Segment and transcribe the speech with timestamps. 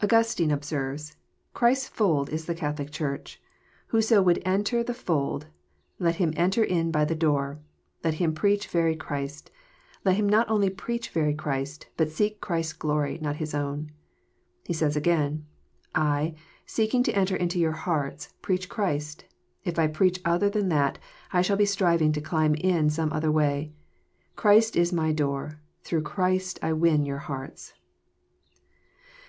[0.00, 1.14] Augustine observes:^*
[1.52, 3.42] Christ's fold is the Catholic Church.
[3.88, 5.48] Whoso would enter the fold,
[5.98, 7.58] let him enter in by the door:
[8.04, 9.50] let him preach very Christ.
[10.04, 11.88] Let him not only preach very Christ.
[11.96, 13.90] but seek Christ's glory, not his own."—
[14.68, 15.44] He says again,
[15.94, 19.24] '^ I, seek ing to enter into your hearts, preach Christ:
[19.64, 21.00] if I preach other than that,
[21.32, 23.72] I shall be striving to climb in some other way.
[24.36, 27.72] Christ is my Door: through Christ I win your hearts."